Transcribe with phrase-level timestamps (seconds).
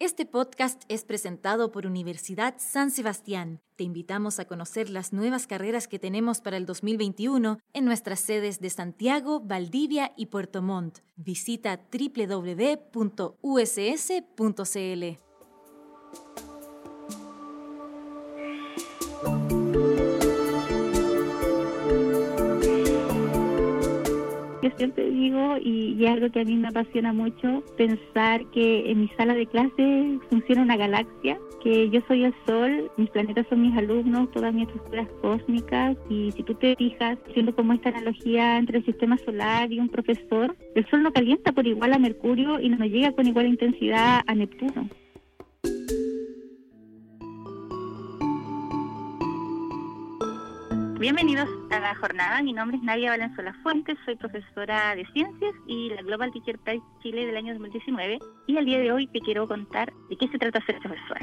[0.00, 3.60] Este podcast es presentado por Universidad San Sebastián.
[3.74, 8.60] Te invitamos a conocer las nuevas carreras que tenemos para el 2021 en nuestras sedes
[8.60, 11.00] de Santiago, Valdivia y Puerto Montt.
[11.16, 12.88] Visita www.uss.cl.
[24.76, 29.08] siempre digo, y, es algo que a mí me apasiona mucho, pensar que en mi
[29.16, 33.76] sala de clase funciona una galaxia, que yo soy el Sol, mis planetas son mis
[33.76, 38.78] alumnos, todas mis estructuras cósmicas, y si tú te fijas, haciendo como esta analogía entre
[38.78, 42.68] el sistema solar y un profesor, el Sol no calienta por igual a Mercurio y
[42.68, 44.88] no llega con igual intensidad a Neptuno.
[50.98, 52.42] Bienvenidos a la jornada.
[52.42, 56.82] Mi nombre es Nadia Valenzuela Fuentes, soy profesora de ciencias y la Global Teacher Prize
[57.00, 58.18] Chile del año 2019.
[58.48, 61.20] Y el día de hoy te quiero contar de qué se trata ser profesora.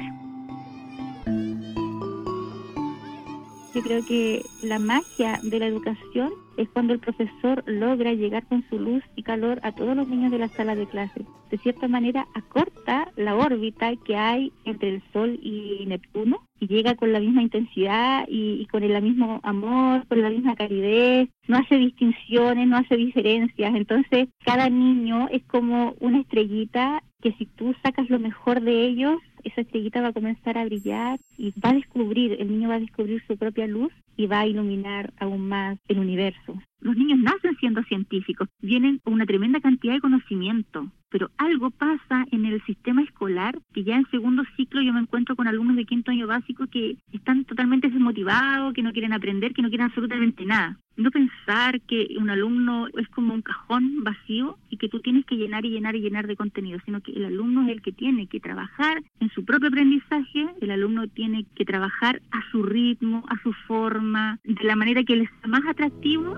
[3.74, 8.64] Yo creo que la magia de la educación es cuando el profesor logra llegar con
[8.68, 11.24] su luz y calor a todos los niños de la sala de clase.
[11.50, 16.94] De cierta manera acorta la órbita que hay entre el Sol y Neptuno y llega
[16.94, 21.76] con la misma intensidad y, con el mismo amor, con la misma calidez, no hace
[21.76, 23.74] distinciones, no hace diferencias.
[23.74, 29.18] Entonces cada niño es como una estrellita que si tú sacas lo mejor de ellos,
[29.46, 32.80] esa estrellita va a comenzar a brillar y va a descubrir, el niño va a
[32.80, 36.60] descubrir su propia luz y va a iluminar aún más el universo.
[36.80, 42.26] Los niños nacen siendo científicos, vienen con una tremenda cantidad de conocimiento, pero algo pasa
[42.30, 45.84] en el sistema escolar que ya en segundo ciclo yo me encuentro con alumnos de
[45.84, 50.44] quinto año básico que están totalmente desmotivados, que no quieren aprender, que no quieren absolutamente
[50.44, 50.78] nada.
[50.96, 55.36] No pensar que un alumno es como un cajón vacío y que tú tienes que
[55.36, 58.28] llenar y llenar y llenar de contenido, sino que el alumno es el que tiene
[58.28, 63.40] que trabajar en su propio aprendizaje, el alumno tiene que trabajar a su ritmo, a
[63.42, 66.34] su forma, de la manera que le sea más atractivo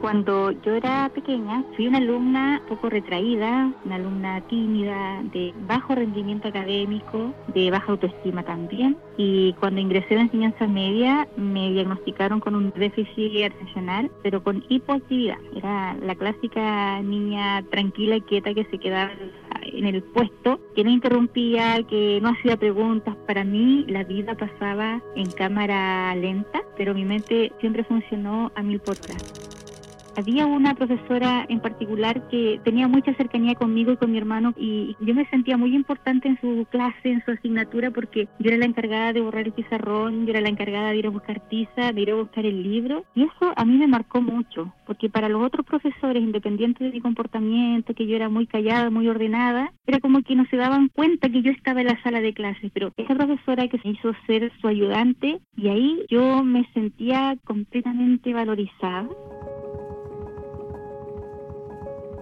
[0.00, 6.48] cuando yo era pequeña, fui una alumna poco retraída, una alumna tímida, de bajo rendimiento
[6.48, 8.96] académico, de baja autoestima también.
[9.16, 14.64] Y cuando ingresé a la enseñanza media, me diagnosticaron con un déficit atencional, pero con
[14.68, 15.38] hipoactividad.
[15.54, 19.10] Era la clásica niña tranquila y quieta que se quedaba
[19.62, 23.16] en el puesto, que no interrumpía, que no hacía preguntas.
[23.26, 28.80] Para mí la vida pasaba en cámara lenta, pero mi mente siempre funcionó a mil
[28.80, 29.47] por hora.
[30.18, 34.96] Había una profesora en particular que tenía mucha cercanía conmigo y con mi hermano y
[34.98, 38.64] yo me sentía muy importante en su clase, en su asignatura, porque yo era la
[38.64, 42.00] encargada de borrar el pizarrón, yo era la encargada de ir a buscar tiza, de
[42.00, 43.04] ir a buscar el libro.
[43.14, 47.00] Y eso a mí me marcó mucho, porque para los otros profesores, independiente de mi
[47.00, 51.28] comportamiento, que yo era muy callada, muy ordenada, era como que no se daban cuenta
[51.28, 52.72] que yo estaba en la sala de clases.
[52.74, 58.34] Pero esa profesora que se hizo ser su ayudante, y ahí yo me sentía completamente
[58.34, 59.06] valorizada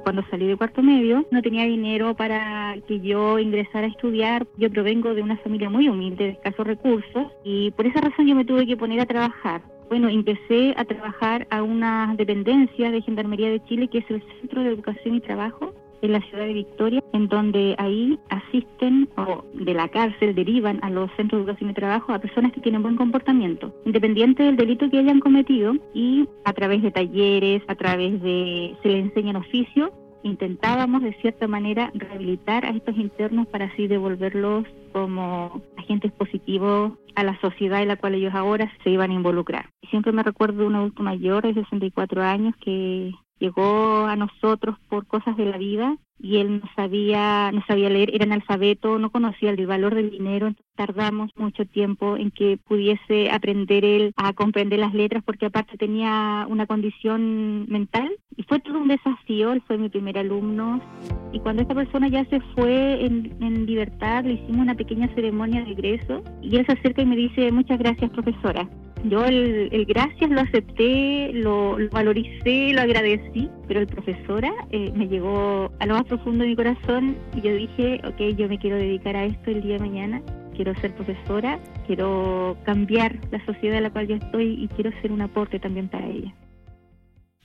[0.06, 4.47] cuando salí de cuarto medio, no tenía dinero para que yo ingresara a estudiar.
[4.56, 8.37] Yo provengo de una familia muy humilde, de escasos recursos, y por esa razón yo
[8.37, 9.62] me tuve que poner a trabajar.
[9.89, 14.62] Bueno, empecé a trabajar a una dependencia de Gendarmería de Chile, que es el Centro
[14.62, 19.75] de Educación y Trabajo en la ciudad de Victoria, en donde ahí asisten o de
[19.75, 22.97] la cárcel derivan a los centros de educación y trabajo a personas que tienen buen
[22.97, 28.77] comportamiento, independiente del delito que hayan cometido y a través de talleres, a través de
[28.83, 29.93] se les enseñan oficio,
[30.23, 37.23] intentábamos de cierta manera rehabilitar a estos internos para así devolverlos como agentes positivos a
[37.23, 39.71] la sociedad en la cual ellos ahora se iban a involucrar.
[39.91, 45.07] Siempre me recuerdo de un adulto mayor de 64 años que llegó a nosotros por
[45.07, 49.51] cosas de la vida y él no sabía, no sabía leer, era analfabeto, no conocía
[49.51, 54.79] el valor del dinero, entonces tardamos mucho tiempo en que pudiese aprender él a comprender
[54.79, 59.79] las letras porque aparte tenía una condición mental y fue todo un desafío, él fue
[59.79, 60.81] mi primer alumno.
[61.33, 65.65] Y cuando esta persona ya se fue en, en libertad le hicimos una pequeña ceremonia
[65.65, 68.69] de egreso y él se acerca y me dice muchas gracias profesora
[69.04, 75.70] yo el, gracias lo acepté, lo, valoricé, lo agradecí, pero el profesora eh, me llegó
[75.78, 79.16] a lo más profundo de mi corazón y yo dije, ok, yo me quiero dedicar
[79.16, 80.22] a esto el día de mañana,
[80.54, 85.12] quiero ser profesora, quiero cambiar la sociedad en la cual yo estoy y quiero ser
[85.12, 86.34] un aporte también para ella.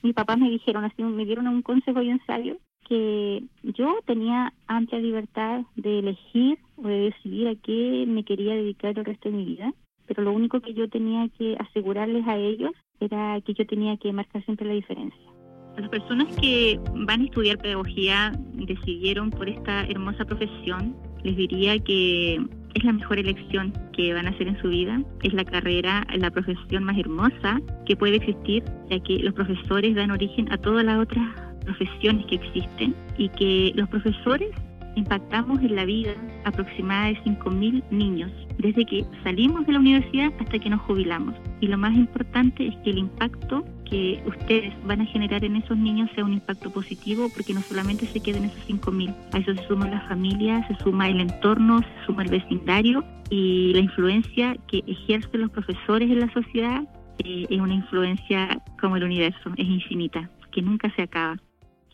[0.02, 2.56] Mis papás me dijeron así, me dieron un consejo bien sabio,
[2.88, 8.98] que yo tenía amplia libertad de elegir o de decidir a qué me quería dedicar
[8.98, 9.72] el resto de mi vida
[10.14, 14.12] pero lo único que yo tenía que asegurarles a ellos era que yo tenía que
[14.12, 15.32] marcar siempre la diferencia.
[15.76, 20.94] Las personas que van a estudiar pedagogía decidieron por esta hermosa profesión,
[21.24, 22.34] les diría que
[22.74, 25.02] es la mejor elección que van a hacer en su vida.
[25.22, 30.10] Es la carrera, la profesión más hermosa que puede existir, ya que los profesores dan
[30.10, 31.26] origen a todas las otras
[31.64, 34.50] profesiones que existen y que los profesores
[34.94, 36.12] impactamos en la vida
[36.44, 41.34] aproximada de 5.000 niños, desde que salimos de la universidad hasta que nos jubilamos.
[41.60, 45.76] Y lo más importante es que el impacto que ustedes van a generar en esos
[45.76, 49.68] niños sea un impacto positivo, porque no solamente se queden esos 5.000, a eso se
[49.68, 54.82] suma la familia, se suma el entorno, se suma el vecindario y la influencia que
[54.86, 56.82] ejercen los profesores en la sociedad
[57.24, 61.36] eh, es una influencia como el universo, es infinita, que nunca se acaba.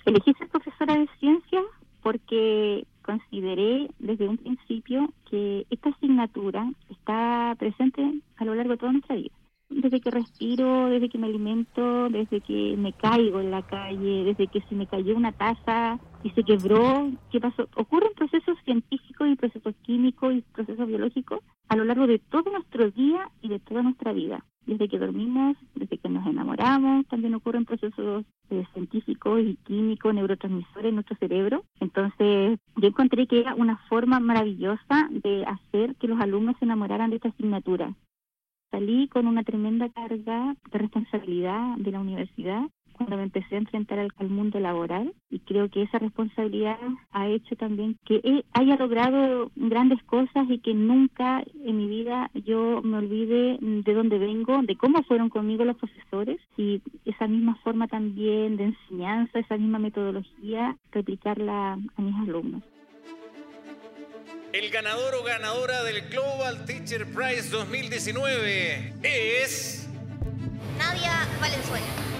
[0.04, 1.60] Elegí ser profesora de ciencia
[2.02, 8.92] porque consideré desde un principio que esta asignatura está presente a lo largo de toda
[8.92, 9.34] nuestra vida.
[9.70, 14.46] Desde que respiro, desde que me alimento, desde que me caigo en la calle, desde
[14.46, 17.68] que se me cayó una taza y se quebró, ¿qué pasó?
[17.76, 22.90] Ocurren procesos científicos y procesos químicos y procesos biológicos a lo largo de todo nuestro
[22.90, 27.64] día y de toda nuestra vida desde que dormimos, desde que nos enamoramos, también ocurren
[27.64, 31.64] procesos eh, científicos y químicos, neurotransmisores en nuestro cerebro.
[31.80, 37.08] Entonces, yo encontré que era una forma maravillosa de hacer que los alumnos se enamoraran
[37.08, 37.94] de esta asignatura.
[38.70, 42.62] Salí con una tremenda carga de responsabilidad de la universidad
[42.98, 46.76] cuando me empecé a enfrentar al, mundo laboral y creo que esa responsabilidad
[47.12, 52.82] ha hecho también que haya logrado grandes cosas y que nunca en mi vida yo
[52.82, 57.88] me olvide de dónde vengo, de cómo fueron conmigo los profesores y esa misma forma
[57.88, 62.62] también de enseñanza, esa misma metodología, replicarla a mis alumnos.
[64.52, 69.86] El ganador o ganadora del Global Teacher Prize 2019 es
[70.78, 72.17] Nadia Valenzuela.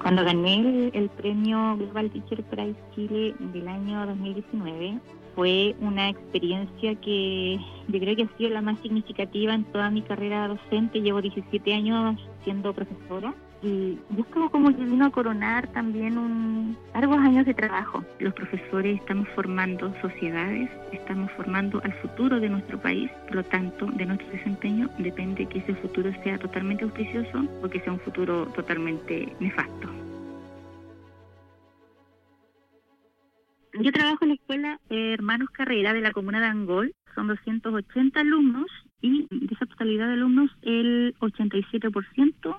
[0.00, 5.00] Cuando gané el, premio Global Teacher Prize Chile del año 2019,
[5.34, 7.58] fue una experiencia que
[7.88, 11.00] yo creo que ha sido la más significativa en toda mi carrera docente.
[11.00, 16.76] Llevo 17 años siendo profesora y yo es como que vino a coronar también un
[16.94, 18.04] largos años de trabajo.
[18.20, 23.86] Los profesores estamos formando sociedades, estamos formando al futuro de nuestro país, por lo tanto,
[23.86, 28.46] de nuestro desempeño depende que ese futuro sea totalmente auspicioso o que sea un futuro
[28.54, 29.88] totalmente nefasto.
[33.80, 38.66] Yo trabajo en la escuela Hermanos Carrera de la comuna de Angol, son 280 alumnos
[39.00, 42.56] y de esa totalidad de alumnos el 87%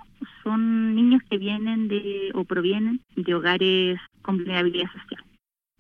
[0.50, 5.24] son niños que vienen de o provienen de hogares con vulnerabilidad social.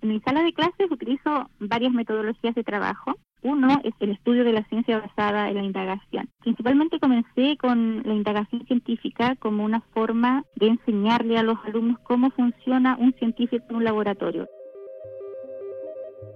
[0.01, 3.15] En mi sala de clases utilizo varias metodologías de trabajo.
[3.41, 6.29] Uno es el estudio de la ciencia basada en la indagación.
[6.41, 12.29] Principalmente comencé con la indagación científica como una forma de enseñarle a los alumnos cómo
[12.31, 14.47] funciona un científico en un laboratorio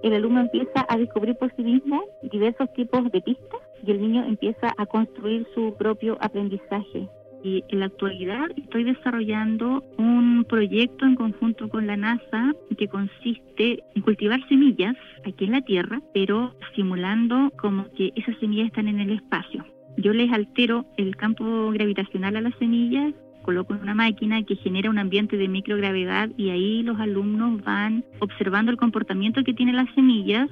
[0.03, 4.25] el alumno empieza a descubrir por sí mismo diversos tipos de pistas y el niño
[4.25, 7.07] empieza a construir su propio aprendizaje.
[7.43, 13.83] Y en la actualidad estoy desarrollando un proyecto en conjunto con la NASA que consiste
[13.95, 14.95] en cultivar semillas
[15.25, 19.65] aquí en la Tierra, pero simulando como que esas semillas están en el espacio.
[19.97, 23.13] Yo les altero el campo gravitacional a las semillas
[23.43, 28.03] coloco en una máquina que genera un ambiente de microgravedad y ahí los alumnos van
[28.19, 30.49] observando el comportamiento que tienen las semillas.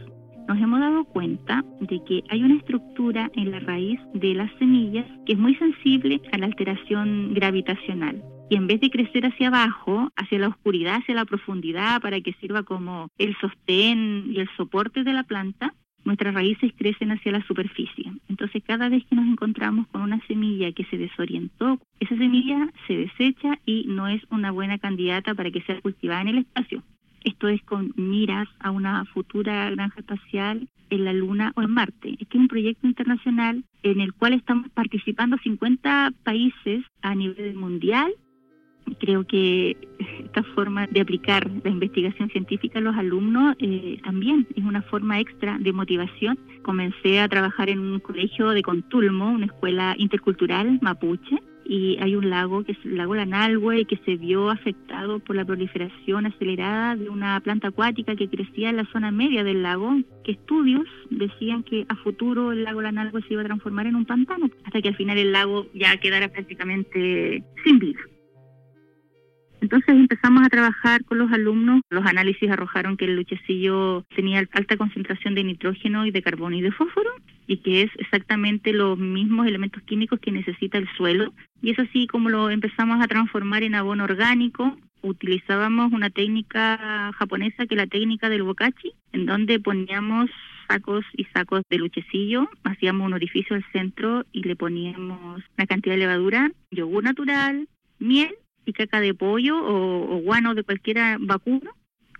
[0.51, 5.05] Nos hemos dado cuenta de que hay una estructura en la raíz de las semillas
[5.25, 10.11] que es muy sensible a la alteración gravitacional y en vez de crecer hacia abajo,
[10.17, 15.05] hacia la oscuridad, hacia la profundidad, para que sirva como el sostén y el soporte
[15.05, 18.11] de la planta, nuestras raíces crecen hacia la superficie.
[18.27, 22.97] Entonces, cada vez que nos encontramos con una semilla que se desorientó, esa semilla se
[22.97, 26.83] desecha y no es una buena candidata para que sea cultivada en el espacio.
[27.23, 32.17] Esto es con miras a una futura granja espacial en la Luna o en Marte.
[32.19, 38.11] Este es un proyecto internacional en el cual estamos participando 50 países a nivel mundial
[38.99, 39.77] Creo que
[40.23, 45.19] esta forma de aplicar la investigación científica a los alumnos eh, también es una forma
[45.19, 46.37] extra de motivación.
[46.63, 52.29] Comencé a trabajar en un colegio de Contulmo, una escuela intercultural mapuche, y hay un
[52.29, 57.07] lago que es el lago Lanalhue que se vio afectado por la proliferación acelerada de
[57.07, 61.85] una planta acuática que crecía en la zona media del lago, que estudios decían que
[61.87, 64.97] a futuro el lago Lanalhue se iba a transformar en un pantano, hasta que al
[64.97, 68.01] final el lago ya quedara prácticamente sin vida.
[69.61, 71.81] Entonces empezamos a trabajar con los alumnos.
[71.89, 76.61] Los análisis arrojaron que el luchecillo tenía alta concentración de nitrógeno y de carbono y
[76.61, 77.11] de fósforo.
[77.51, 81.33] Y que es exactamente los mismos elementos químicos que necesita el suelo.
[81.61, 84.77] Y es así como lo empezamos a transformar en abono orgánico.
[85.01, 90.29] Utilizábamos una técnica japonesa que es la técnica del bokachi, en donde poníamos
[90.69, 95.95] sacos y sacos de luchecillo, hacíamos un orificio al centro y le poníamos una cantidad
[95.95, 97.67] de levadura, yogur natural,
[97.99, 98.33] miel
[98.65, 101.71] y caca de pollo o, o guano de cualquier vacuno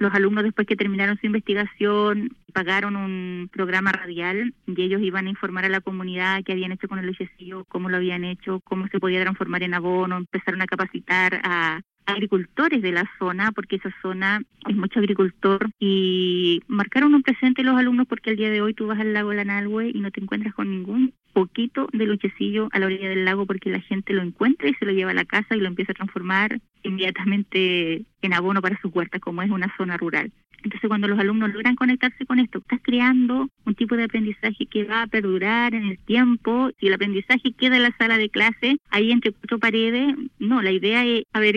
[0.01, 5.29] los alumnos después que terminaron su investigación pagaron un programa radial y ellos iban a
[5.29, 8.88] informar a la comunidad qué habían hecho con el lechecillo, cómo lo habían hecho, cómo
[8.88, 13.93] se podía transformar en abono, empezaron a capacitar a agricultores de la zona, porque esa
[14.01, 18.74] zona es mucho agricultor, y marcaron un presente los alumnos porque el día de hoy
[18.74, 22.79] tú vas al lago Lanalhue y no te encuentras con ningún poquito de luchecillo a
[22.79, 25.25] la orilla del lago porque la gente lo encuentra y se lo lleva a la
[25.25, 29.73] casa y lo empieza a transformar inmediatamente en abono para sus huertas, como es una
[29.77, 30.31] zona rural.
[30.63, 34.83] Entonces, cuando los alumnos logran conectarse con esto, estás creando un tipo de aprendizaje que
[34.83, 36.69] va a perdurar en el tiempo.
[36.79, 40.71] Si el aprendizaje queda en la sala de clase, ahí entre cuatro paredes, no, la
[40.71, 41.55] idea es, a ver,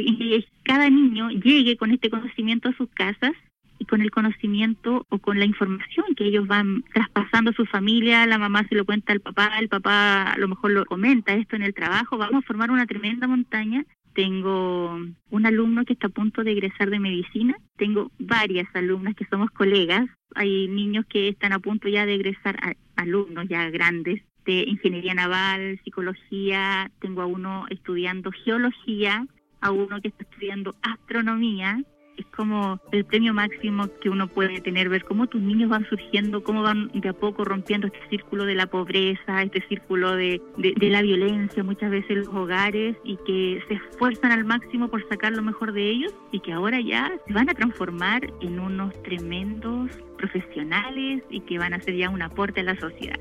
[0.62, 3.32] cada niño llegue con este conocimiento a sus casas
[3.78, 8.26] y con el conocimiento o con la información que ellos van traspasando a su familia,
[8.26, 11.56] la mamá se lo cuenta al papá, el papá a lo mejor lo comenta esto
[11.56, 13.84] en el trabajo, vamos a formar una tremenda montaña.
[14.14, 14.96] Tengo
[15.30, 19.50] un alumno que está a punto de egresar de medicina, tengo varias alumnas que somos
[19.50, 22.56] colegas, hay niños que están a punto ya de egresar,
[22.94, 29.26] alumnos ya grandes de ingeniería naval, psicología, tengo a uno estudiando geología,
[29.60, 31.82] a uno que está estudiando astronomía,
[32.16, 36.42] es como el premio máximo que uno puede tener, ver cómo tus niños van surgiendo,
[36.42, 40.90] cómo van de a poco rompiendo este círculo de la pobreza, este círculo de, de,
[40.90, 45.42] la violencia muchas veces los hogares y que se esfuerzan al máximo por sacar lo
[45.42, 51.22] mejor de ellos y que ahora ya se van a transformar en unos tremendos profesionales
[51.30, 53.18] y que van a ser ya un aporte a la sociedad.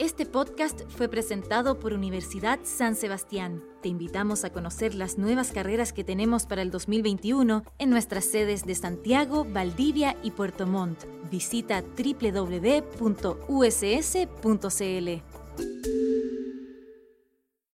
[0.00, 3.62] Este podcast fue presentado por Universidad San Sebastián.
[3.80, 8.66] Te invitamos a conocer las nuevas carreras que tenemos para el 2021 en nuestras sedes
[8.66, 11.04] de Santiago, Valdivia y Puerto Montt.
[11.30, 12.44] Visita www.uss.cl.